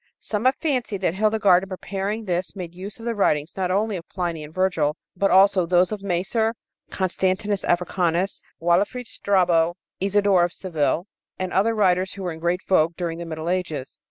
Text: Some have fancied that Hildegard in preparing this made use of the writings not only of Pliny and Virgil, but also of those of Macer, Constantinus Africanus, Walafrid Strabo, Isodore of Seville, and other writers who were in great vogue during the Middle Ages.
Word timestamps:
Some 0.19 0.45
have 0.45 0.55
fancied 0.55 1.01
that 1.01 1.13
Hildegard 1.13 1.61
in 1.61 1.69
preparing 1.69 2.25
this 2.25 2.55
made 2.55 2.73
use 2.73 2.97
of 2.97 3.05
the 3.05 3.13
writings 3.13 3.55
not 3.55 3.69
only 3.69 3.95
of 3.95 4.09
Pliny 4.09 4.43
and 4.43 4.51
Virgil, 4.51 4.97
but 5.15 5.29
also 5.29 5.61
of 5.61 5.69
those 5.69 5.91
of 5.91 6.01
Macer, 6.01 6.55
Constantinus 6.89 7.63
Africanus, 7.63 8.41
Walafrid 8.59 9.05
Strabo, 9.05 9.75
Isodore 10.01 10.45
of 10.45 10.53
Seville, 10.53 11.05
and 11.37 11.53
other 11.53 11.75
writers 11.75 12.13
who 12.13 12.23
were 12.23 12.31
in 12.31 12.39
great 12.39 12.61
vogue 12.67 12.95
during 12.97 13.19
the 13.19 13.25
Middle 13.27 13.47
Ages. 13.47 13.99